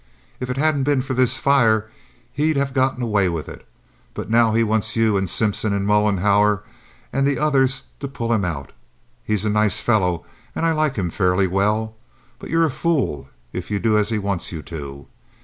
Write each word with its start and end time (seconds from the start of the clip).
If 0.39 0.49
it 0.49 0.57
hadn't 0.57 0.81
been 0.85 1.03
for 1.03 1.13
this 1.13 1.37
fire 1.37 1.87
he'd 2.33 2.57
have 2.57 2.73
got 2.73 2.99
away 2.99 3.29
with 3.29 3.47
it; 3.47 3.67
but 4.15 4.31
now 4.31 4.51
he 4.51 4.63
wants 4.63 4.95
you 4.95 5.15
and 5.15 5.29
Simpson 5.29 5.73
and 5.73 5.85
Mollenhauer 5.85 6.63
and 7.13 7.27
the 7.27 7.37
others 7.37 7.83
to 7.99 8.07
pull 8.07 8.33
him 8.33 8.43
out. 8.43 8.71
He's 9.23 9.45
a 9.45 9.49
nice 9.51 9.79
fellow, 9.79 10.25
and 10.55 10.65
I 10.65 10.71
like 10.71 10.95
him 10.95 11.11
fairly 11.11 11.45
well; 11.45 11.95
but 12.39 12.49
you're 12.49 12.65
a 12.65 12.71
fool 12.71 13.29
if 13.53 13.69
you 13.69 13.77
do 13.77 13.95
as 13.95 14.09
he 14.09 14.17
wants 14.17 14.51
you 14.51 14.63
to. 14.63 15.05